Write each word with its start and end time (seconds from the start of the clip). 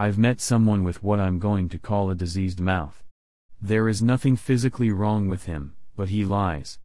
I've 0.00 0.16
met 0.16 0.40
someone 0.40 0.82
with 0.82 1.02
what 1.02 1.20
I'm 1.20 1.38
going 1.38 1.68
to 1.68 1.78
call 1.78 2.08
a 2.08 2.14
diseased 2.14 2.58
mouth. 2.58 3.04
There 3.60 3.86
is 3.86 4.00
nothing 4.00 4.34
physically 4.34 4.90
wrong 4.90 5.28
with 5.28 5.44
him, 5.44 5.74
but 5.94 6.08
he 6.08 6.24
lies. 6.24 6.78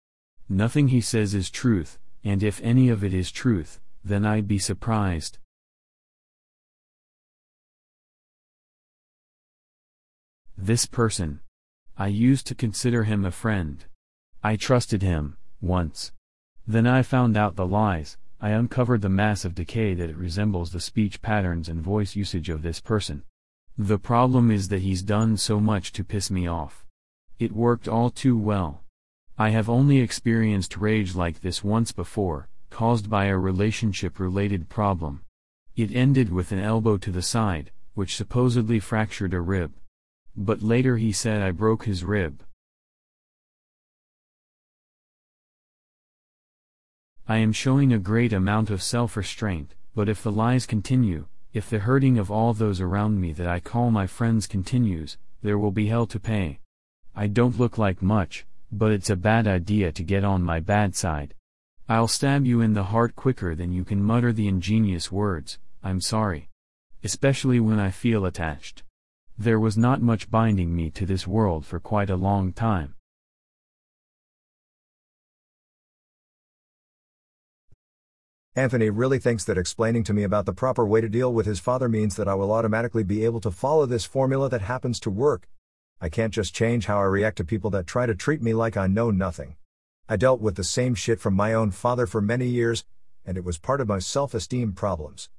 Nothing 0.50 0.90
he 0.90 0.99
says 0.99 1.33
is 1.33 1.49
truth, 1.49 1.97
and 2.25 2.43
if 2.43 2.59
any 2.62 2.89
of 2.89 3.05
it 3.05 3.13
is 3.13 3.31
truth, 3.31 3.79
then 4.04 4.25
I'd 4.25 4.49
be 4.49 4.59
surprised. 4.59 5.38
This 10.57 10.86
person. 10.86 11.39
I 11.97 12.07
used 12.07 12.45
to 12.47 12.54
consider 12.54 13.05
him 13.05 13.23
a 13.23 13.32
friend. 13.32 13.86
I 14.43 14.57
trusted 14.57 15.02
him, 15.02 15.38
once. 15.61 16.11
Then 16.68 16.86
I 16.86 17.02
found 17.02 17.38
out 17.38 17.55
the 17.55 17.66
lies, 17.66 18.18
I 18.41 18.49
uncovered 18.49 19.02
the 19.02 19.09
massive 19.09 19.55
decay 19.55 19.93
that 19.93 20.09
it 20.09 20.17
resembles 20.17 20.71
the 20.71 20.79
speech 20.79 21.21
patterns 21.21 21.70
and 21.70 21.81
voice 21.81 22.15
usage 22.15 22.49
of 22.49 22.61
this 22.61 22.79
person. 22.81 23.23
The 23.77 23.97
problem 23.97 24.52
is 24.52 24.67
that 24.70 24.81
he's 24.81 25.02
done 25.02 25.38
so 25.38 25.59
much 25.59 25.91
to 25.93 26.03
piss 26.03 26.30
me 26.30 26.48
off. 26.48 26.85
It 27.40 27.52
worked 27.52 27.88
all 27.88 28.09
too 28.09 28.38
well. 28.38 28.84
I 29.38 29.49
have 29.49 29.70
only 29.70 29.99
experienced 29.99 30.77
rage 30.77 31.16
like 31.16 31.41
this 31.41 31.63
once 31.63 31.91
before, 31.91 32.48
caused 32.70 33.09
by 33.09 33.26
a 33.26 33.38
relationship-related 33.38 34.70
problem. 34.70 35.21
It 35.76 35.93
ended 35.93 36.31
with 36.31 36.52
an 36.54 36.59
elbow 36.59 36.98
to 36.98 37.12
the 37.12 37.21
side, 37.21 37.71
which 37.95 38.15
supposedly 38.15 38.79
fractured 38.79 39.34
a 39.34 39.41
rib. 39.41 39.73
But 40.38 40.62
later 40.62 40.98
he 40.98 41.12
said 41.12 41.41
I 41.41 41.52
broke 41.52 41.85
his 41.85 42.04
rib. 42.04 42.43
I 47.27 47.38
am 47.38 47.53
showing 47.53 47.91
a 47.91 47.97
great 47.97 48.34
amount 48.34 48.70
of 48.70 48.84
self-restraint, 48.84 49.73
but 49.95 50.07
if 50.07 50.21
the 50.21 50.31
lies 50.31 50.67
continue, 50.67 51.25
if 51.53 51.67
the 51.67 51.79
hurting 51.79 52.20
of 52.20 52.29
all 52.29 52.53
those 52.53 52.79
around 52.79 53.20
me 53.20 53.34
that 53.34 53.48
I 53.48 53.59
call 53.59 53.89
my 53.89 54.05
friends 54.05 54.45
continues, 54.45 55.17
there 55.41 55.57
will 55.57 55.71
be 55.71 55.88
hell 55.88 56.05
to 56.05 56.20
pay. 56.20 56.59
I 57.15 57.26
don't 57.26 57.57
look 57.57 57.79
like 57.79 57.99
much, 58.04 58.45
but 58.71 58.91
it's 58.91 59.09
a 59.09 59.15
bad 59.15 59.48
idea 59.48 59.91
to 59.91 60.04
get 60.04 60.23
on 60.23 60.43
my 60.43 60.59
bad 60.59 60.95
side. 60.95 61.34
I'll 61.90 62.07
stab 62.07 62.45
you 62.45 62.62
in 62.62 62.73
the 62.73 62.84
heart 62.84 63.15
quicker 63.15 63.55
than 63.55 63.73
you 63.73 63.84
can 63.84 64.03
mutter 64.03 64.31
the 64.31 64.47
ingenious 64.47 65.12
words, 65.12 65.57
I'm 65.84 66.01
sorry. 66.01 66.50
Especially 67.03 67.59
when 67.59 67.79
I 67.79 67.89
feel 67.89 68.25
attached. 68.25 68.84
There 69.35 69.59
was 69.59 69.78
not 69.78 70.00
much 70.00 70.29
binding 70.29 70.75
me 70.75 70.91
to 70.91 71.07
this 71.07 71.25
world 71.25 71.66
for 71.66 71.79
quite 71.79 72.12
a 72.12 72.16
long 72.16 72.53
time. 72.53 72.94
Anthony 78.57 78.89
really 78.89 79.19
thinks 79.19 79.44
that 79.44 79.57
explaining 79.57 80.06
to 80.06 80.13
me 80.13 80.23
about 80.23 80.45
the 80.45 80.53
proper 80.53 80.85
way 80.85 81.01
to 81.01 81.09
deal 81.09 81.34
with 81.34 81.45
his 81.45 81.59
father 81.59 81.89
means 81.89 82.16
that 82.16 82.29
I 82.29 82.35
will 82.35 82.53
automatically 82.53 83.03
be 83.03 83.25
able 83.25 83.41
to 83.41 83.51
follow 83.51 83.85
this 83.85 84.06
formula 84.06 84.50
that 84.50 84.61
happens 84.61 84.97
to 85.01 85.09
work. 85.09 85.50
I 86.00 86.07
can't 86.07 86.34
just 86.34 86.56
change 86.56 86.85
how 86.85 87.00
I 87.00 87.03
react 87.03 87.35
to 87.38 87.44
people 87.44 87.69
that 87.72 87.85
try 87.85 88.06
to 88.06 88.16
treat 88.16 88.41
me 88.41 88.53
like 88.53 88.78
I 88.78 88.88
know 88.88 89.11
nothing. 89.11 89.57
I 90.07 90.16
dealt 90.16 90.39
with 90.39 90.56
the 90.56 90.63
same 90.63 90.95
shit 90.95 91.19
from 91.19 91.33
my 91.33 91.53
own 91.53 91.72
father 91.72 92.07
for 92.07 92.22
many 92.22 92.47
years, 92.47 92.85
and 93.25 93.35
it 93.35 93.44
was 93.44 93.57
part 93.57 93.81
of 93.81 93.89
my 93.89 94.00
self 94.00 94.33
esteem 94.33 94.72
problems. 94.72 95.29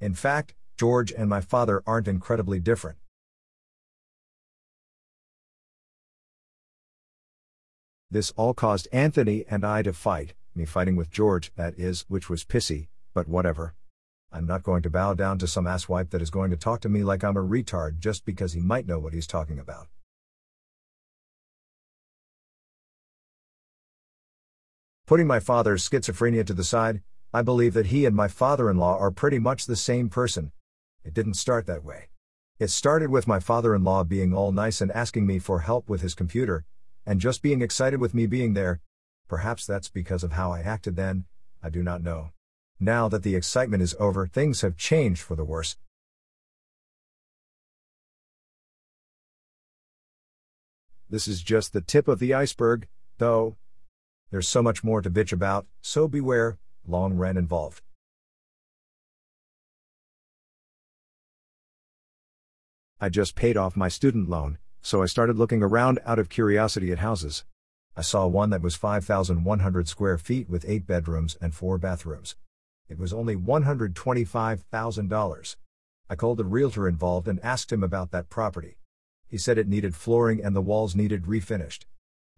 In 0.00 0.14
fact, 0.14 0.54
George 0.78 1.12
and 1.12 1.28
my 1.28 1.42
father 1.42 1.82
aren't 1.86 2.08
incredibly 2.08 2.58
different. 2.58 2.96
This 8.10 8.30
all 8.30 8.54
caused 8.54 8.88
Anthony 8.92 9.44
and 9.50 9.62
I 9.62 9.82
to 9.82 9.92
fight, 9.92 10.32
me 10.54 10.64
fighting 10.64 10.96
with 10.96 11.10
George, 11.10 11.52
that 11.56 11.78
is, 11.78 12.04
which 12.08 12.28
was 12.28 12.44
pissy, 12.44 12.88
but 13.14 13.28
whatever. 13.28 13.74
I'm 14.32 14.46
not 14.46 14.62
going 14.62 14.82
to 14.82 14.90
bow 14.90 15.14
down 15.14 15.38
to 15.38 15.46
some 15.46 15.66
asswipe 15.66 16.10
that 16.10 16.22
is 16.22 16.30
going 16.30 16.50
to 16.50 16.56
talk 16.56 16.80
to 16.80 16.88
me 16.88 17.04
like 17.04 17.22
I'm 17.22 17.36
a 17.36 17.42
retard 17.42 17.98
just 17.98 18.24
because 18.24 18.54
he 18.54 18.60
might 18.60 18.86
know 18.86 18.98
what 18.98 19.12
he's 19.12 19.26
talking 19.26 19.58
about. 19.58 19.88
Putting 25.06 25.26
my 25.26 25.40
father's 25.40 25.86
schizophrenia 25.86 26.46
to 26.46 26.54
the 26.54 26.64
side, 26.64 27.02
I 27.34 27.42
believe 27.42 27.74
that 27.74 27.86
he 27.86 28.06
and 28.06 28.16
my 28.16 28.28
father 28.28 28.70
in 28.70 28.78
law 28.78 28.96
are 28.98 29.10
pretty 29.10 29.38
much 29.38 29.66
the 29.66 29.76
same 29.76 30.08
person. 30.08 30.52
It 31.04 31.12
didn't 31.12 31.34
start 31.34 31.66
that 31.66 31.84
way. 31.84 32.08
It 32.58 32.68
started 32.68 33.10
with 33.10 33.26
my 33.26 33.40
father 33.40 33.74
in 33.74 33.84
law 33.84 34.04
being 34.04 34.32
all 34.32 34.52
nice 34.52 34.80
and 34.80 34.92
asking 34.92 35.26
me 35.26 35.38
for 35.38 35.60
help 35.60 35.88
with 35.88 36.00
his 36.00 36.14
computer, 36.14 36.64
and 37.04 37.20
just 37.20 37.42
being 37.42 37.60
excited 37.60 38.00
with 38.00 38.14
me 38.14 38.26
being 38.26 38.54
there, 38.54 38.80
Perhaps 39.28 39.66
that's 39.66 39.88
because 39.88 40.22
of 40.22 40.32
how 40.32 40.52
I 40.52 40.60
acted 40.60 40.96
then, 40.96 41.24
I 41.62 41.70
do 41.70 41.82
not 41.82 42.02
know. 42.02 42.32
Now 42.78 43.08
that 43.08 43.22
the 43.22 43.36
excitement 43.36 43.82
is 43.82 43.94
over, 43.98 44.26
things 44.26 44.60
have 44.62 44.76
changed 44.76 45.22
for 45.22 45.36
the 45.36 45.44
worse. 45.44 45.76
This 51.08 51.28
is 51.28 51.42
just 51.42 51.72
the 51.72 51.80
tip 51.80 52.08
of 52.08 52.18
the 52.18 52.34
iceberg, 52.34 52.88
though. 53.18 53.56
There's 54.30 54.48
so 54.48 54.62
much 54.62 54.82
more 54.82 55.02
to 55.02 55.10
bitch 55.10 55.32
about, 55.32 55.66
so 55.82 56.08
beware, 56.08 56.58
long 56.86 57.18
rent 57.18 57.36
involved. 57.36 57.82
I 62.98 63.08
just 63.08 63.34
paid 63.34 63.56
off 63.56 63.76
my 63.76 63.88
student 63.88 64.30
loan, 64.30 64.58
so 64.80 65.02
I 65.02 65.06
started 65.06 65.36
looking 65.36 65.62
around 65.62 65.98
out 66.06 66.18
of 66.18 66.28
curiosity 66.28 66.92
at 66.92 67.00
houses. 67.00 67.44
I 67.94 68.00
saw 68.00 68.26
one 68.26 68.48
that 68.50 68.62
was 68.62 68.74
5,100 68.74 69.86
square 69.86 70.16
feet 70.16 70.48
with 70.48 70.64
8 70.66 70.86
bedrooms 70.86 71.36
and 71.42 71.54
4 71.54 71.76
bathrooms. 71.76 72.36
It 72.88 72.98
was 72.98 73.12
only 73.12 73.36
$125,000. 73.36 75.56
I 76.08 76.16
called 76.16 76.38
the 76.38 76.44
realtor 76.44 76.88
involved 76.88 77.28
and 77.28 77.38
asked 77.44 77.70
him 77.70 77.82
about 77.82 78.10
that 78.10 78.30
property. 78.30 78.78
He 79.28 79.36
said 79.36 79.58
it 79.58 79.68
needed 79.68 79.94
flooring 79.94 80.42
and 80.42 80.56
the 80.56 80.62
walls 80.62 80.94
needed 80.94 81.24
refinished. 81.24 81.84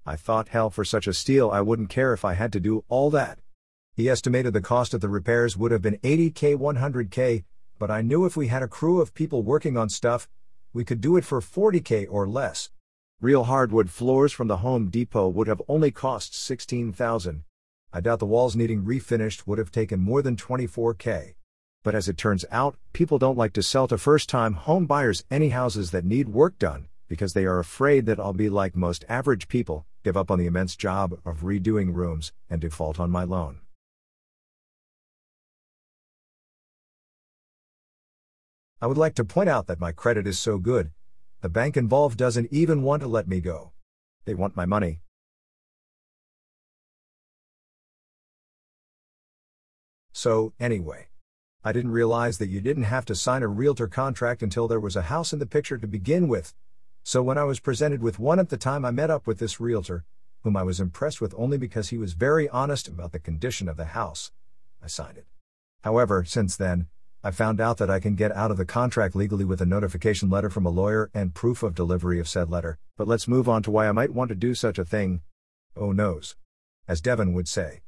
I 0.05 0.17
thought 0.17 0.49
hell 0.49 0.71
for 0.71 0.85
such 0.85 1.07
a 1.07 1.15
steal 1.15 1.51
I 1.51 1.61
wouldn't 1.61 1.89
care 1.89 2.13
if 2.13 2.25
I 2.25 2.35
had 2.35 2.53
to 2.53 2.61
do 2.61 2.85
all 2.89 3.11
that. 3.11 3.39
He 3.95 4.09
estimated 4.09 4.55
the 4.55 4.61
cost 4.61 4.93
of 4.93 5.01
the 5.01 5.09
repairs 5.09 5.57
would 5.57 5.71
have 5.71 5.83
been 5.83 5.99
80k 5.99 6.57
100k, 6.57 7.45
but 7.79 7.93
I 7.93 8.03
knew 8.03 8.25
if 8.25 8.37
we 8.37 8.49
had 8.49 8.63
a 8.63 8.69
crew 8.69 9.01
of 9.01 9.15
people 9.15 9.43
working 9.43 9.77
on 9.77 9.89
stuff, 9.89 10.29
we 10.73 10.85
could 10.85 11.01
do 11.01 11.17
it 11.17 11.25
for 11.25 11.41
40k 11.41 12.09
or 12.11 12.29
less. 12.29 12.71
Real 13.21 13.45
hardwood 13.45 13.91
floors 13.91 14.33
from 14.33 14.49
the 14.49 14.59
Home 14.59 14.91
Depot 14.91 15.29
would 15.29 15.47
have 15.47 15.63
only 15.69 15.91
cost 15.91 16.35
16,000. 16.35 17.45
I 17.93 18.01
doubt 18.01 18.19
the 18.19 18.27
walls 18.27 18.57
needing 18.57 18.85
refinished 18.85 19.47
would 19.47 19.59
have 19.59 19.71
taken 19.71 20.01
more 20.01 20.21
than 20.21 20.37
24k. 20.37 21.35
But 21.83 21.95
as 21.95 22.09
it 22.09 22.19
turns 22.19 22.45
out, 22.51 22.77
people 22.93 23.19
don't 23.19 23.39
like 23.39 23.53
to 23.55 23.63
sell 23.63 23.87
to 23.89 23.99
first-time 23.99 24.55
home 24.55 24.87
buyers 24.87 25.25
any 25.31 25.51
houses 25.51 25.91
that 25.93 26.05
need 26.05 26.29
work 26.29 26.59
done 26.59 26.89
because 27.09 27.33
they 27.33 27.45
are 27.45 27.59
afraid 27.59 28.07
that 28.07 28.19
I'll 28.19 28.33
be 28.33 28.49
like 28.49 28.75
most 28.75 29.05
average 29.09 29.49
people, 29.49 29.87
give 30.03 30.17
up 30.17 30.31
on 30.31 30.39
the 30.39 30.47
immense 30.47 30.75
job 30.75 31.15
of 31.25 31.43
redoing 31.43 31.95
rooms 31.95 32.33
and 32.51 32.61
default 32.61 32.99
on 32.99 33.11
my 33.11 33.25
loan. 33.25 33.61
I 38.81 38.87
would 38.87 38.99
like 38.99 39.15
to 39.15 39.25
point 39.25 39.49
out 39.49 39.67
that 39.69 39.81
my 39.81 39.93
credit 39.93 40.27
is 40.27 40.39
so 40.39 40.59
good, 40.59 40.91
the 41.45 41.51
bank 41.51 41.77
involved 41.77 42.17
doesn't 42.17 42.49
even 42.51 42.83
want 42.83 43.03
to 43.03 43.07
let 43.07 43.29
me 43.29 43.39
go. 43.39 43.73
They 44.25 44.33
want 44.33 44.57
my 44.57 44.65
money. 44.65 45.01
So, 50.15 50.55
anyway. 50.59 51.09
I 51.63 51.73
didn't 51.73 51.91
realize 51.91 52.39
that 52.39 52.49
you 52.49 52.63
didn't 52.63 52.85
have 52.85 53.05
to 53.05 53.15
sign 53.15 53.43
a 53.43 53.49
realtor 53.49 53.89
contract 53.89 54.43
until 54.43 54.67
there 54.67 54.81
was 54.81 54.97
a 54.97 55.03
house 55.03 55.35
in 55.35 55.39
the 55.39 55.45
picture 55.45 55.77
to 55.77 55.87
begin 55.87 56.29
with. 56.29 56.55
So 57.03 57.23
when 57.23 57.37
I 57.37 57.45
was 57.45 57.61
presented 57.61 58.01
with 58.03 58.19
one 58.19 58.39
at 58.39 58.49
the 58.49 58.57
time 58.57 58.87
I 58.87 58.91
met 58.91 59.11
up 59.11 59.27
with 59.27 59.39
this 59.39 59.61
realtor, 59.61 60.07
whom 60.45 60.57
I 60.57 60.63
was 60.63 60.81
impressed 60.81 61.21
with 61.21 61.35
only 61.37 61.59
because 61.59 61.91
he 61.91 61.99
was 61.99 62.15
very 62.15 62.49
honest 62.49 62.89
about 62.89 63.13
the 63.13 63.19
condition 63.19 63.69
of 63.69 63.77
the 63.77 63.93
house, 63.93 64.33
I 64.83 64.87
signed 64.87 65.19
it. 65.19 65.27
However, 65.83 66.25
since 66.25 66.57
then, 66.57 66.87
I 67.27 67.31
found 67.31 67.59
out 67.59 67.79
that 67.79 67.89
I 67.89 68.01
can 68.01 68.17
get 68.17 68.37
out 68.37 68.51
of 68.51 68.59
the 68.59 68.67
contract 68.67 69.17
legally 69.17 69.47
with 69.47 69.63
a 69.63 69.67
notification 69.67 70.29
letter 70.29 70.51
from 70.51 70.67
a 70.67 70.71
lawyer 70.71 71.11
and 71.15 71.35
proof 71.35 71.63
of 71.63 71.75
delivery 71.75 72.21
of 72.21 72.29
said 72.29 72.51
letter, 72.51 72.77
but 72.99 73.09
let's 73.09 73.27
move 73.27 73.49
on 73.49 73.63
to 73.63 73.71
why 73.71 73.89
I 73.89 73.93
might 73.93 74.13
want 74.13 74.29
to 74.29 74.35
do 74.35 74.55
such 74.55 74.79
a 74.79 74.85
thing. 74.85 75.23
Oh 75.75 75.91
noes. 75.91 76.37
As 76.87 77.01
Devon 77.01 77.33
would 77.33 77.49
say. 77.49 77.81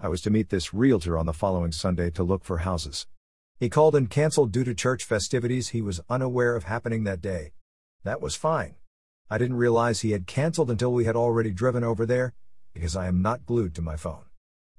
I 0.00 0.08
was 0.08 0.22
to 0.22 0.30
meet 0.30 0.48
this 0.48 0.74
realtor 0.74 1.16
on 1.16 1.26
the 1.26 1.32
following 1.32 1.70
Sunday 1.70 2.10
to 2.10 2.24
look 2.24 2.44
for 2.44 2.58
houses. 2.58 3.06
He 3.60 3.68
called 3.68 3.94
and 3.94 4.10
canceled 4.10 4.50
due 4.50 4.64
to 4.64 4.74
church 4.74 5.04
festivities 5.04 5.68
he 5.68 5.82
was 5.82 6.00
unaware 6.10 6.56
of 6.56 6.64
happening 6.64 7.04
that 7.04 7.20
day. 7.20 7.52
That 8.02 8.20
was 8.20 8.34
fine. 8.34 8.74
I 9.30 9.38
didn't 9.38 9.56
realize 9.56 10.00
he 10.00 10.10
had 10.10 10.26
canceled 10.26 10.68
until 10.68 10.92
we 10.92 11.04
had 11.04 11.14
already 11.14 11.52
driven 11.52 11.84
over 11.84 12.04
there, 12.04 12.34
because 12.74 12.96
I 12.96 13.06
am 13.06 13.22
not 13.22 13.46
glued 13.46 13.72
to 13.76 13.82
my 13.82 13.94
phone. 13.94 14.27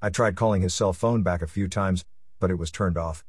I 0.02 0.10
tried 0.10 0.38
calling 0.38 0.62
his 0.62 0.74
cell 0.74 0.94
phone 0.94 1.24
back 1.24 1.42
a 1.42 1.48
few 1.48 1.68
times, 1.68 2.06
but 2.40 2.50
it 2.50 2.58
was 2.58 2.72
turned 2.72 2.98
off. 2.98 3.26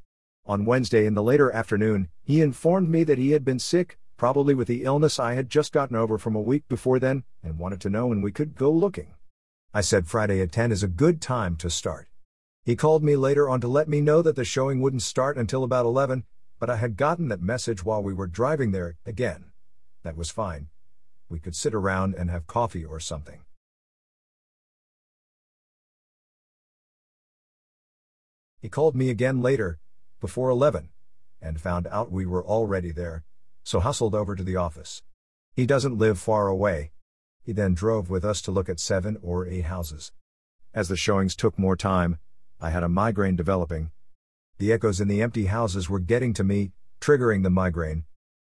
On 0.46 0.64
Wednesday 0.64 1.04
in 1.04 1.14
the 1.14 1.22
later 1.22 1.50
afternoon, 1.50 2.08
he 2.22 2.40
informed 2.40 2.88
me 2.88 3.02
that 3.04 3.18
he 3.18 3.32
had 3.32 3.44
been 3.44 3.58
sick, 3.58 3.98
probably 4.16 4.54
with 4.54 4.68
the 4.68 4.84
illness 4.84 5.18
I 5.18 5.34
had 5.34 5.50
just 5.50 5.72
gotten 5.72 5.96
over 5.96 6.16
from 6.16 6.36
a 6.36 6.40
week 6.40 6.68
before 6.68 7.00
then, 7.00 7.24
and 7.42 7.58
wanted 7.58 7.80
to 7.80 7.90
know 7.90 8.06
when 8.06 8.22
we 8.22 8.30
could 8.30 8.54
go 8.54 8.70
looking. 8.70 9.14
I 9.74 9.80
said 9.80 10.06
Friday 10.06 10.40
at 10.40 10.52
10 10.52 10.70
is 10.70 10.84
a 10.84 10.88
good 10.88 11.20
time 11.20 11.56
to 11.56 11.70
start. 11.70 12.08
He 12.64 12.76
called 12.76 13.02
me 13.02 13.16
later 13.16 13.48
on 13.48 13.60
to 13.62 13.68
let 13.68 13.88
me 13.88 14.00
know 14.00 14.22
that 14.22 14.36
the 14.36 14.44
showing 14.44 14.80
wouldn't 14.80 15.02
start 15.02 15.36
until 15.36 15.64
about 15.64 15.86
11, 15.86 16.24
but 16.60 16.70
I 16.70 16.76
had 16.76 16.96
gotten 16.96 17.28
that 17.28 17.42
message 17.42 17.84
while 17.84 18.02
we 18.02 18.14
were 18.14 18.28
driving 18.28 18.70
there, 18.70 18.96
again. 19.04 19.46
That 20.04 20.16
was 20.16 20.30
fine. 20.30 20.68
We 21.28 21.40
could 21.40 21.56
sit 21.56 21.74
around 21.74 22.14
and 22.14 22.30
have 22.30 22.46
coffee 22.46 22.84
or 22.84 23.00
something. 23.00 23.40
He 28.60 28.68
called 28.68 28.94
me 28.94 29.08
again 29.08 29.40
later, 29.40 29.78
before 30.20 30.50
11, 30.50 30.90
and 31.40 31.58
found 31.58 31.86
out 31.86 32.12
we 32.12 32.26
were 32.26 32.44
already 32.44 32.92
there, 32.92 33.24
so 33.64 33.80
hustled 33.80 34.14
over 34.14 34.36
to 34.36 34.42
the 34.42 34.56
office. 34.56 35.02
He 35.54 35.64
doesn't 35.64 35.96
live 35.96 36.18
far 36.18 36.46
away. 36.46 36.92
He 37.42 37.52
then 37.52 37.72
drove 37.72 38.10
with 38.10 38.22
us 38.22 38.42
to 38.42 38.50
look 38.50 38.68
at 38.68 38.78
seven 38.78 39.16
or 39.22 39.46
eight 39.46 39.64
houses. 39.64 40.12
As 40.74 40.88
the 40.88 40.96
showings 40.96 41.34
took 41.34 41.58
more 41.58 41.76
time, 41.76 42.18
I 42.60 42.68
had 42.68 42.82
a 42.82 42.88
migraine 42.88 43.34
developing. 43.34 43.92
The 44.58 44.72
echoes 44.74 45.00
in 45.00 45.08
the 45.08 45.22
empty 45.22 45.46
houses 45.46 45.88
were 45.88 45.98
getting 45.98 46.34
to 46.34 46.44
me, 46.44 46.72
triggering 47.00 47.42
the 47.42 47.50
migraine. 47.50 48.04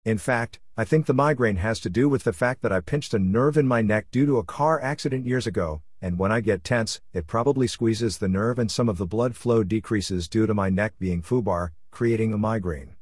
In 0.03 0.17
fact, 0.17 0.59
I 0.75 0.85
think 0.85 1.05
the 1.05 1.13
migraine 1.13 1.57
has 1.57 1.79
to 1.81 1.89
do 1.89 2.09
with 2.09 2.23
the 2.23 2.33
fact 2.33 2.63
that 2.63 2.71
I 2.71 2.79
pinched 2.79 3.13
a 3.13 3.19
nerve 3.19 3.57
in 3.57 3.67
my 3.67 3.83
neck 3.83 4.07
due 4.09 4.25
to 4.25 4.39
a 4.39 4.43
car 4.43 4.81
accident 4.81 5.27
years 5.27 5.45
ago, 5.45 5.83
and 6.01 6.17
when 6.17 6.31
I 6.31 6.41
get 6.41 6.63
tense, 6.63 7.01
it 7.13 7.27
probably 7.27 7.67
squeezes 7.67 8.17
the 8.17 8.27
nerve 8.27 8.57
and 8.57 8.71
some 8.71 8.87
of 8.87 8.97
the 8.97 9.05
blood 9.05 9.35
flow 9.35 9.63
decreases 9.63 10.27
due 10.27 10.47
to 10.47 10.53
my 10.53 10.69
neck 10.69 10.93
being 10.99 11.21
foobar, 11.21 11.71
creating 11.91 12.33
a 12.33 12.37
migraine. 12.37 12.95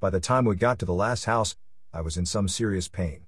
By 0.00 0.10
the 0.10 0.20
time 0.20 0.44
we 0.44 0.56
got 0.56 0.78
to 0.78 0.86
the 0.86 0.94
last 0.94 1.24
house, 1.24 1.56
I 1.92 2.00
was 2.00 2.16
in 2.16 2.26
some 2.26 2.48
serious 2.48 2.88
pain. 2.88 3.26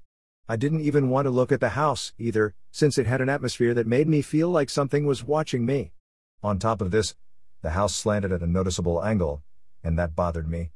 I 0.48 0.56
didn't 0.56 0.80
even 0.80 1.10
want 1.10 1.26
to 1.26 1.30
look 1.30 1.52
at 1.52 1.60
the 1.60 1.70
house, 1.70 2.12
either, 2.18 2.54
since 2.70 2.98
it 2.98 3.06
had 3.06 3.20
an 3.20 3.28
atmosphere 3.28 3.74
that 3.74 3.86
made 3.86 4.08
me 4.08 4.22
feel 4.22 4.48
like 4.48 4.70
something 4.70 5.06
was 5.06 5.24
watching 5.24 5.64
me. 5.64 5.92
On 6.42 6.58
top 6.58 6.80
of 6.80 6.90
this, 6.90 7.14
the 7.62 7.70
house 7.70 7.94
slanted 7.94 8.32
at 8.32 8.42
a 8.42 8.46
noticeable 8.46 9.04
angle, 9.04 9.42
and 9.84 9.98
that 9.98 10.16
bothered 10.16 10.48
me. 10.48 10.70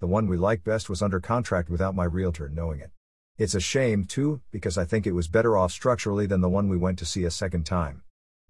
The 0.00 0.06
one 0.06 0.26
we 0.26 0.38
liked 0.38 0.64
best 0.64 0.88
was 0.88 1.02
under 1.02 1.20
contract 1.20 1.68
without 1.68 1.94
my 1.94 2.04
realtor 2.04 2.48
knowing 2.48 2.80
it. 2.80 2.90
It's 3.36 3.54
a 3.54 3.60
shame, 3.60 4.04
too, 4.04 4.40
because 4.50 4.78
I 4.78 4.84
think 4.86 5.06
it 5.06 5.12
was 5.12 5.28
better 5.28 5.56
off 5.56 5.72
structurally 5.72 6.26
than 6.26 6.40
the 6.40 6.48
one 6.48 6.68
we 6.68 6.76
went 6.78 6.98
to 7.00 7.06
see 7.06 7.24
a 7.24 7.30
second 7.30 7.64
time. 7.64 8.02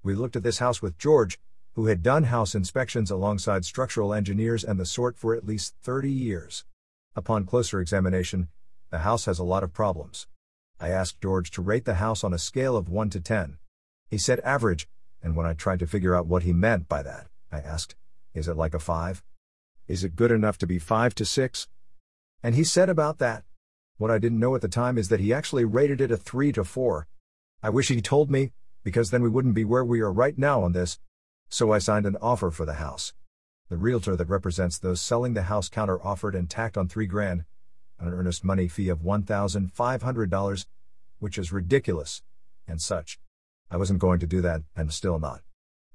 We 0.02 0.14
looked 0.14 0.36
at 0.36 0.44
this 0.44 0.60
house 0.60 0.80
with 0.80 0.96
George, 0.96 1.40
who 1.74 1.86
had 1.86 2.02
done 2.02 2.24
house 2.24 2.54
inspections 2.54 3.10
alongside 3.10 3.64
structural 3.64 4.14
engineers 4.14 4.62
and 4.62 4.78
the 4.78 4.86
sort 4.86 5.16
for 5.16 5.34
at 5.34 5.44
least 5.44 5.74
30 5.82 6.10
years. 6.10 6.64
Upon 7.16 7.46
closer 7.46 7.80
examination, 7.80 8.48
the 8.90 9.00
house 9.00 9.24
has 9.24 9.38
a 9.38 9.44
lot 9.44 9.64
of 9.64 9.72
problems. 9.72 10.28
I 10.78 10.90
asked 10.90 11.20
George 11.20 11.50
to 11.52 11.62
rate 11.62 11.84
the 11.84 11.94
house 11.94 12.22
on 12.22 12.32
a 12.32 12.38
scale 12.38 12.76
of 12.76 12.88
1 12.88 13.10
to 13.10 13.20
10. 13.20 13.58
He 14.08 14.18
said 14.18 14.40
average, 14.40 14.88
and 15.22 15.36
when 15.36 15.46
I 15.46 15.54
tried 15.54 15.80
to 15.80 15.86
figure 15.86 16.14
out 16.14 16.26
what 16.26 16.44
he 16.44 16.52
meant 16.52 16.88
by 16.88 17.02
that, 17.02 17.26
I 17.50 17.58
asked, 17.58 17.96
Is 18.34 18.48
it 18.48 18.56
like 18.56 18.74
a 18.74 18.78
5? 18.78 19.22
Is 19.90 20.04
it 20.04 20.14
good 20.14 20.30
enough 20.30 20.56
to 20.58 20.68
be 20.68 20.78
5 20.78 21.16
to 21.16 21.24
6? 21.24 21.66
And 22.44 22.54
he 22.54 22.62
said 22.62 22.88
about 22.88 23.18
that. 23.18 23.42
What 23.98 24.12
I 24.12 24.18
didn't 24.18 24.38
know 24.38 24.54
at 24.54 24.60
the 24.60 24.68
time 24.68 24.96
is 24.96 25.08
that 25.08 25.18
he 25.18 25.34
actually 25.34 25.64
rated 25.64 26.00
it 26.00 26.12
a 26.12 26.16
3 26.16 26.52
to 26.52 26.62
4. 26.62 27.08
I 27.60 27.70
wish 27.70 27.88
he 27.88 28.00
told 28.00 28.30
me, 28.30 28.52
because 28.84 29.10
then 29.10 29.20
we 29.20 29.28
wouldn't 29.28 29.56
be 29.56 29.64
where 29.64 29.84
we 29.84 30.00
are 30.00 30.12
right 30.12 30.38
now 30.38 30.62
on 30.62 30.70
this. 30.70 31.00
So 31.48 31.72
I 31.72 31.78
signed 31.78 32.06
an 32.06 32.16
offer 32.22 32.52
for 32.52 32.64
the 32.64 32.74
house. 32.74 33.14
The 33.68 33.76
realtor 33.76 34.14
that 34.14 34.28
represents 34.28 34.78
those 34.78 35.00
selling 35.00 35.34
the 35.34 35.42
house 35.42 35.68
counter 35.68 36.00
offered 36.06 36.36
and 36.36 36.48
tacked 36.48 36.78
on 36.78 36.86
3 36.86 37.06
grand, 37.06 37.44
an 37.98 38.12
earnest 38.12 38.44
money 38.44 38.68
fee 38.68 38.90
of 38.90 39.00
$1,500, 39.00 40.66
which 41.18 41.36
is 41.36 41.50
ridiculous, 41.50 42.22
and 42.68 42.80
such. 42.80 43.18
I 43.68 43.76
wasn't 43.76 43.98
going 43.98 44.20
to 44.20 44.28
do 44.28 44.40
that, 44.40 44.62
and 44.76 44.92
still 44.92 45.18
not. 45.18 45.40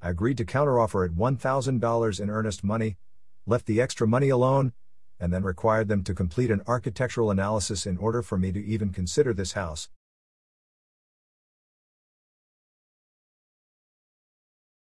I 0.01 0.09
agreed 0.09 0.37
to 0.39 0.43
counteroffer 0.45 1.05
at 1.05 1.15
$1,000 1.15 2.19
in 2.19 2.29
earnest 2.29 2.61
money, 2.61 2.97
left 3.45 3.65
the 3.65 3.81
extra 3.81 4.07
money 4.07 4.29
alone, 4.29 4.73
and 5.19 5.31
then 5.31 5.43
required 5.43 5.87
them 5.87 6.03
to 6.03 6.13
complete 6.13 6.51
an 6.51 6.61
architectural 6.67 7.31
analysis 7.31 7.85
in 7.85 7.97
order 7.97 8.21
for 8.21 8.37
me 8.37 8.51
to 8.51 8.63
even 8.63 8.91
consider 8.91 9.33
this 9.33 9.53
house. 9.53 9.89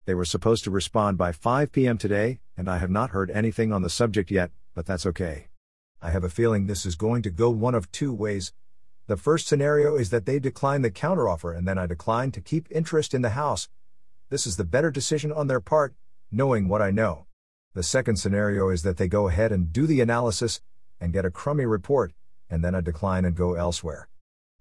They 0.06 0.16
were 0.16 0.26
supposed 0.26 0.64
to 0.64 0.72
respond 0.72 1.18
by 1.18 1.32
5 1.32 1.72
p.m. 1.72 1.98
today, 1.98 2.40
and 2.58 2.68
I 2.68 2.80
have 2.80 2.90
not 2.90 3.12
heard 3.12 3.30
anything 3.30 3.72
on 3.72 3.84
the 3.84 3.90
subject 3.90 4.32
yet, 4.32 4.52
but 4.74 4.88
that's 4.88 5.06
okay. 5.06 5.50
I 6.02 6.10
have 6.10 6.24
a 6.24 6.30
feeling 6.30 6.66
this 6.66 6.86
is 6.86 6.96
going 6.96 7.22
to 7.24 7.30
go 7.30 7.50
one 7.50 7.76
of 7.76 7.92
two 7.92 8.12
ways. 8.12 8.52
The 9.06 9.18
first 9.18 9.48
scenario 9.48 9.96
is 9.96 10.10
that 10.10 10.26
they 10.26 10.40
decline 10.40 10.82
the 10.82 10.90
counteroffer 10.90 11.56
and 11.56 11.68
then 11.68 11.78
I 11.78 11.86
decline 11.86 12.32
to 12.32 12.42
keep 12.42 12.68
interest 12.72 13.14
in 13.14 13.22
the 13.22 13.32
house. 13.32 13.70
This 14.30 14.48
is 14.48 14.58
the 14.58 14.64
better 14.64 14.92
decision 14.92 15.32
on 15.32 15.48
their 15.48 15.60
part, 15.60 15.94
knowing 16.32 16.68
what 16.68 16.82
I 16.82 16.92
know. 16.92 17.26
The 17.80 17.84
second 17.84 18.18
scenario 18.18 18.68
is 18.68 18.84
that 18.84 18.98
they 18.98 19.08
go 19.08 19.30
ahead 19.30 19.54
and 19.54 19.72
do 19.72 19.88
the 19.88 20.02
analysis 20.02 20.60
and 21.00 21.14
get 21.14 21.24
a 21.24 21.32
crummy 21.32 21.66
report, 21.66 22.12
and 22.50 22.62
then 22.62 22.76
a 22.76 22.82
decline 22.82 23.24
and 23.24 23.34
go 23.34 23.54
elsewhere. 23.54 24.10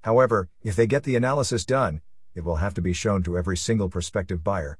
However, 0.02 0.48
if 0.62 0.76
they 0.76 0.86
get 0.86 1.02
the 1.02 1.16
analysis 1.16 1.64
done, 1.64 2.00
it 2.36 2.44
will 2.44 2.62
have 2.62 2.74
to 2.74 2.80
be 2.80 2.92
shown 2.92 3.24
to 3.24 3.36
every 3.36 3.56
single 3.56 3.88
prospective 3.88 4.44
buyer. 4.44 4.78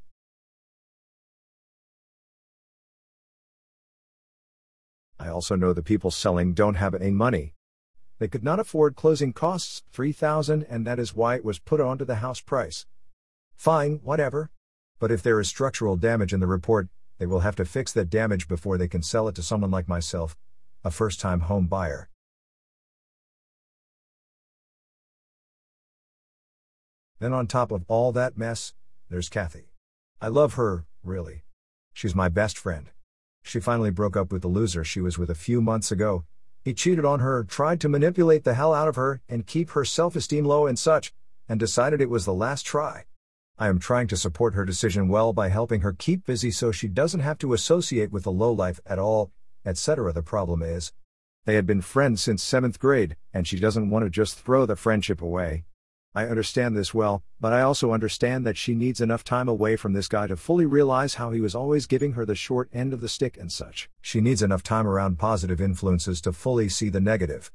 I 5.19 5.27
also 5.27 5.57
know 5.57 5.73
the 5.73 5.83
people 5.83 6.13
selling 6.13 6.55
don't 6.55 6.77
have 6.77 6.95
any 6.95 7.11
money. 7.11 7.55
They 8.21 8.29
could 8.29 8.45
not 8.45 8.61
afford 8.61 8.95
closing 8.95 9.33
costs, 9.33 9.83
3000 9.91 10.65
and 10.71 10.87
that 10.87 11.01
is 11.01 11.13
why 11.13 11.35
it 11.35 11.45
was 11.45 11.59
put 11.59 11.81
onto 11.81 12.05
the 12.05 12.23
house 12.23 12.41
price. 12.41 12.87
Fine, 13.57 13.99
whatever. 14.05 14.53
But 15.01 15.11
if 15.11 15.25
there 15.25 15.41
is 15.41 15.49
structural 15.49 15.97
damage 15.97 16.33
in 16.33 16.39
the 16.39 16.47
report, 16.47 16.89
they 17.19 17.27
will 17.27 17.41
have 17.41 17.57
to 17.57 17.65
fix 17.65 17.93
that 17.93 18.11
damage 18.11 18.49
before 18.49 18.79
they 18.79 18.89
can 18.89 19.03
sell 19.03 19.29
it 19.29 19.35
to 19.35 19.43
someone 19.43 19.71
like 19.71 19.89
myself, 19.89 20.37
a 20.85 20.91
first 20.91 21.21
time 21.21 21.41
home 21.41 21.67
buyer. 21.67 22.09
Then, 27.19 27.33
on 27.33 27.49
top 27.49 27.73
of 27.73 27.85
all 27.89 28.13
that 28.13 28.39
mess, 28.39 28.75
there's 29.11 29.29
Kathy. 29.29 29.73
I 30.21 30.29
love 30.29 30.55
her, 30.55 30.87
really. 31.03 31.43
She's 31.93 32.15
my 32.15 32.29
best 32.29 32.57
friend. 32.57 32.91
She 33.43 33.59
finally 33.59 33.91
broke 33.91 34.17
up 34.17 34.31
with 34.31 34.43
the 34.43 34.49
loser 34.49 34.85
she 34.85 35.01
was 35.01 35.19
with 35.19 35.31
a 35.31 35.35
few 35.35 35.61
months 35.61 35.91
ago. 35.91 36.25
He 36.63 36.75
cheated 36.75 37.05
on 37.05 37.21
her, 37.21 37.43
tried 37.43 37.81
to 37.81 37.89
manipulate 37.89 38.45
the 38.45 38.55
hell 38.55 38.73
out 38.73 38.89
of 38.89 38.97
her, 38.97 39.21
and 39.29 39.47
keep 39.47 39.71
her 39.71 39.85
self 39.85 40.15
esteem 40.15 40.45
low 40.45 40.67
and 40.67 40.79
such, 40.79 41.13
and 41.49 41.59
decided 41.59 42.01
it 42.01 42.11
was 42.11 42.25
the 42.25 42.35
last 42.35 42.65
try. 42.65 43.05
I 43.61 43.67
am 43.67 43.81
trying 43.81 44.07
to 44.09 44.17
support 44.17 44.55
her 44.55 44.65
decision 44.65 45.09
well 45.09 45.33
by 45.33 45.49
helping 45.49 45.81
her 45.81 45.93
keep 45.93 46.25
busy 46.25 46.53
so 46.53 46.71
she 46.71 46.87
doesn't 46.87 47.21
have 47.21 47.39
to 47.39 47.53
associate 47.53 48.13
with 48.13 48.23
the 48.23 48.31
lowlife 48.31 48.79
at 48.87 49.01
all, 49.01 49.33
etc. 49.67 50.13
The 50.13 50.23
problem 50.23 50.63
is, 50.63 50.93
they 51.45 51.57
had 51.57 51.67
been 51.67 51.81
friends 51.81 52.23
since 52.23 52.45
7th 52.45 52.79
grade, 52.79 53.17
and 53.35 53.49
she 53.49 53.59
doesn't 53.59 53.91
want 53.91 54.05
to 54.05 54.11
just 54.11 54.39
throw 54.39 54.65
the 54.65 54.77
friendship 54.77 55.21
away. 55.21 55.65
I 56.15 56.27
understand 56.27 56.77
this 56.77 56.95
well, 56.95 57.25
but 57.41 57.53
I 57.53 57.63
also 57.63 57.93
understand 57.93 58.47
that 58.47 58.57
she 58.57 58.75
needs 58.75 59.01
enough 59.01 59.25
time 59.25 59.49
away 59.49 59.75
from 59.75 59.93
this 59.93 60.09
guy 60.09 60.29
to 60.29 60.37
fully 60.37 60.65
realize 60.65 61.15
how 61.15 61.33
he 61.33 61.41
was 61.41 61.55
always 61.55 61.87
giving 61.87 62.13
her 62.13 62.25
the 62.25 62.37
short 62.37 62.69
end 62.73 62.93
of 62.93 63.01
the 63.01 63.09
stick 63.09 63.37
and 63.37 63.51
such. 63.51 63.91
She 64.01 64.21
needs 64.21 64.43
enough 64.43 64.63
time 64.63 64.87
around 64.87 65.19
positive 65.19 65.61
influences 65.61 66.21
to 66.21 66.33
fully 66.33 66.69
see 66.69 66.91
the 66.91 67.01
negative. 67.01 67.51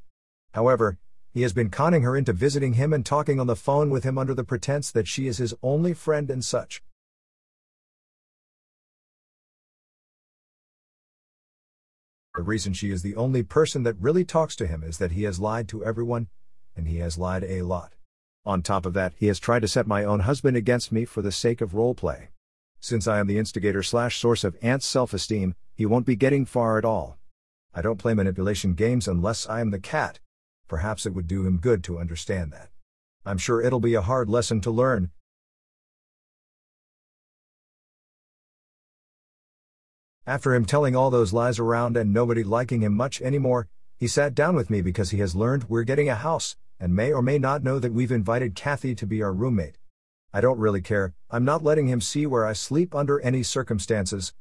However, 0.53 0.97
he 1.33 1.41
has 1.41 1.51
been 1.51 1.69
conning 1.69 2.03
her 2.03 2.15
into 2.15 2.31
visiting 2.31 2.73
him 2.73 2.93
and 2.93 3.03
talking 3.03 3.39
on 3.39 3.47
the 3.47 3.55
phone 3.55 3.89
with 3.89 4.03
him 4.03 4.17
under 4.19 4.35
the 4.35 4.43
pretense 4.43 4.91
that 4.91 5.07
she 5.07 5.27
is 5.27 5.39
his 5.39 5.55
only 5.63 5.93
friend 5.93 6.29
and 6.29 6.45
such. 6.45 6.83
The 12.35 12.43
reason 12.43 12.73
she 12.73 12.91
is 12.91 13.01
the 13.01 13.15
only 13.15 13.41
person 13.41 13.83
that 13.83 13.99
really 13.99 14.23
talks 14.23 14.55
to 14.57 14.67
him 14.67 14.83
is 14.83 14.97
that 14.99 15.11
he 15.11 15.23
has 15.23 15.39
lied 15.39 15.67
to 15.69 15.83
everyone, 15.83 16.27
and 16.75 16.87
he 16.87 16.97
has 16.97 17.17
lied 17.17 17.43
a 17.43 17.63
lot. 17.63 17.93
On 18.45 18.61
top 18.61 18.85
of 18.85 18.93
that, 18.93 19.13
he 19.15 19.27
has 19.27 19.39
tried 19.39 19.61
to 19.61 19.67
set 19.67 19.87
my 19.87 20.03
own 20.03 20.21
husband 20.21 20.57
against 20.57 20.91
me 20.91 21.05
for 21.05 21.21
the 21.21 21.31
sake 21.31 21.61
of 21.61 21.71
roleplay. 21.71 22.27
Since 22.79 23.07
I 23.07 23.19
am 23.19 23.27
the 23.27 23.37
instigator 23.37 23.81
slash 23.81 24.19
source 24.19 24.43
of 24.43 24.57
Ant's 24.61 24.85
self 24.85 25.13
esteem, 25.13 25.55
he 25.73 25.85
won't 25.85 26.05
be 26.05 26.15
getting 26.15 26.45
far 26.45 26.77
at 26.77 26.85
all. 26.85 27.17
I 27.73 27.81
don't 27.81 27.97
play 27.97 28.13
manipulation 28.13 28.73
games 28.73 29.07
unless 29.07 29.47
I 29.47 29.61
am 29.61 29.71
the 29.71 29.79
cat. 29.79 30.19
Perhaps 30.67 31.05
it 31.05 31.13
would 31.13 31.27
do 31.27 31.45
him 31.45 31.57
good 31.57 31.83
to 31.85 31.99
understand 31.99 32.51
that. 32.51 32.69
I'm 33.25 33.37
sure 33.37 33.61
it'll 33.61 33.79
be 33.79 33.95
a 33.95 34.01
hard 34.01 34.29
lesson 34.29 34.61
to 34.61 34.71
learn. 34.71 35.11
After 40.25 40.53
him 40.55 40.63
telling 40.63 40.95
all 40.95 41.09
those 41.09 41.33
lies 41.33 41.59
around 41.59 41.97
and 41.97 42.13
nobody 42.13 42.43
liking 42.43 42.81
him 42.81 42.93
much 42.93 43.21
anymore, 43.21 43.67
he 43.97 44.07
sat 44.07 44.33
down 44.33 44.55
with 44.55 44.69
me 44.69 44.81
because 44.81 45.09
he 45.11 45.19
has 45.19 45.35
learned 45.35 45.65
we're 45.65 45.83
getting 45.83 46.09
a 46.09 46.15
house, 46.15 46.55
and 46.79 46.95
may 46.95 47.11
or 47.11 47.21
may 47.21 47.37
not 47.37 47.63
know 47.63 47.77
that 47.79 47.93
we've 47.93 48.11
invited 48.11 48.55
Kathy 48.55 48.95
to 48.95 49.05
be 49.05 49.21
our 49.21 49.33
roommate. 49.33 49.77
I 50.33 50.41
don't 50.41 50.59
really 50.59 50.81
care, 50.81 51.13
I'm 51.29 51.45
not 51.45 51.63
letting 51.63 51.87
him 51.87 52.01
see 52.01 52.25
where 52.25 52.45
I 52.45 52.53
sleep 52.53 52.95
under 52.95 53.19
any 53.19 53.43
circumstances. 53.43 54.33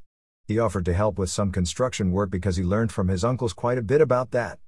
He 0.46 0.58
offered 0.58 0.84
to 0.86 0.94
help 0.94 1.18
with 1.18 1.30
some 1.30 1.52
construction 1.52 2.12
work 2.12 2.30
because 2.30 2.56
he 2.56 2.62
learned 2.62 2.92
from 2.92 3.08
his 3.08 3.24
uncles 3.24 3.52
quite 3.52 3.78
a 3.78 3.82
bit 3.82 4.00
about 4.00 4.30
that. 4.30 4.58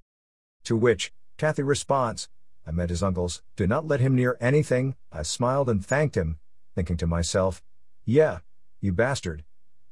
To 0.65 0.75
which, 0.75 1.11
Kathy 1.37 1.63
responds, 1.63 2.29
I 2.65 2.71
meant 2.71 2.89
his 2.89 3.03
uncle's, 3.03 3.41
do 3.55 3.67
not 3.67 3.87
let 3.87 3.99
him 3.99 4.15
near 4.15 4.37
anything. 4.39 4.95
I 5.11 5.23
smiled 5.23 5.69
and 5.69 5.85
thanked 5.85 6.15
him, 6.15 6.39
thinking 6.73 6.97
to 6.97 7.07
myself, 7.07 7.61
yeah, 8.05 8.39
you 8.79 8.93
bastard. 8.93 9.43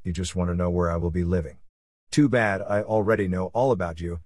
You 0.02 0.12
just 0.12 0.34
want 0.34 0.50
to 0.50 0.56
know 0.56 0.70
where 0.70 0.90
I 0.90 0.96
will 0.96 1.10
be 1.10 1.24
living. 1.24 1.58
Too 2.10 2.28
bad 2.28 2.62
I 2.62 2.82
already 2.82 3.28
know 3.28 3.46
all 3.52 3.72
about 3.72 4.00
you. 4.00 4.20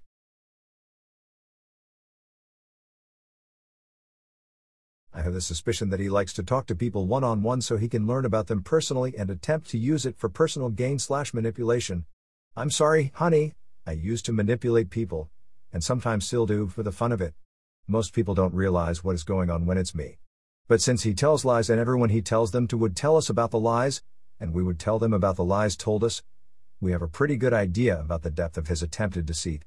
I 5.12 5.22
have 5.22 5.34
the 5.34 5.40
suspicion 5.40 5.90
that 5.90 5.98
he 5.98 6.08
likes 6.08 6.32
to 6.34 6.44
talk 6.44 6.66
to 6.66 6.76
people 6.76 7.06
one 7.06 7.24
on 7.24 7.42
one 7.42 7.60
so 7.60 7.76
he 7.76 7.88
can 7.88 8.06
learn 8.06 8.24
about 8.24 8.46
them 8.46 8.62
personally 8.62 9.14
and 9.18 9.30
attempt 9.30 9.68
to 9.70 9.78
use 9.78 10.06
it 10.06 10.16
for 10.16 10.28
personal 10.28 10.68
gain 10.68 11.00
slash 11.00 11.34
manipulation. 11.34 12.04
I'm 12.54 12.70
sorry, 12.70 13.10
honey, 13.16 13.54
I 13.86 13.92
used 13.92 14.26
to 14.26 14.32
manipulate 14.32 14.90
people, 14.90 15.30
and 15.72 15.82
sometimes 15.82 16.26
still 16.26 16.46
do 16.46 16.66
for 16.66 16.82
the 16.82 16.92
fun 16.92 17.12
of 17.12 17.20
it. 17.20 17.34
Most 17.86 18.12
people 18.12 18.34
don't 18.34 18.54
realize 18.54 19.02
what 19.02 19.14
is 19.14 19.24
going 19.24 19.50
on 19.50 19.66
when 19.66 19.78
it's 19.78 19.94
me. 19.94 20.18
But 20.66 20.82
since 20.82 21.02
he 21.02 21.14
tells 21.14 21.44
lies 21.44 21.70
and 21.70 21.80
everyone 21.80 22.10
he 22.10 22.20
tells 22.20 22.50
them 22.50 22.66
to 22.68 22.76
would 22.76 22.94
tell 22.94 23.16
us 23.16 23.30
about 23.30 23.50
the 23.50 23.58
lies, 23.58 24.02
and 24.38 24.52
we 24.52 24.62
would 24.62 24.78
tell 24.78 24.98
them 24.98 25.12
about 25.12 25.36
the 25.36 25.44
lies 25.44 25.76
told 25.76 26.04
us, 26.04 26.22
we 26.80 26.92
have 26.92 27.02
a 27.02 27.08
pretty 27.08 27.36
good 27.36 27.52
idea 27.52 27.98
about 28.00 28.22
the 28.22 28.30
depth 28.30 28.56
of 28.56 28.68
his 28.68 28.82
attempted 28.82 29.26
deceit. 29.26 29.64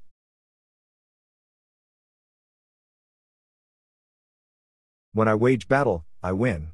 When 5.12 5.28
I 5.28 5.34
wage 5.34 5.68
battle, 5.68 6.06
I 6.22 6.32
win. 6.32 6.68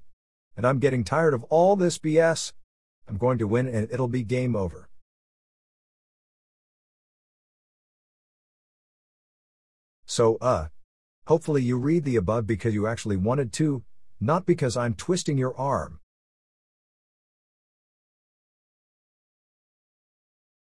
And 0.57 0.67
I'm 0.67 0.79
getting 0.79 1.03
tired 1.03 1.35
of 1.35 1.43
all 1.45 1.75
this 1.75 1.99
BS. 1.99 2.53
I'm 3.09 3.17
going 3.17 3.39
to 3.39 3.49
win 3.49 3.67
and 3.67 3.91
it'll 3.91 4.09
be 4.09 4.23
game 4.23 4.55
over. 4.55 4.88
So, 10.19 10.37
uh, 10.41 10.67
hopefully 11.29 11.63
you 11.63 11.79
read 11.79 12.03
the 12.03 12.17
above 12.17 12.45
because 12.45 12.75
you 12.75 12.89
actually 12.89 13.17
wanted 13.17 13.53
to, 13.53 13.85
not 14.19 14.47
because 14.47 14.77
I'm 14.77 14.95
twisting 14.95 15.39
your 15.39 15.57
arm. 15.57 16.01